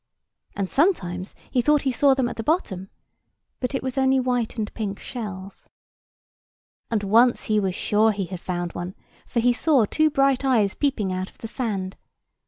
[0.55, 2.89] And sometimes he thought he saw them at the bottom:
[3.59, 5.69] but it was only white and pink shells.
[6.89, 8.95] And once he was sure he had found one,
[9.27, 11.97] for he saw two bright eyes peeping out of the sand.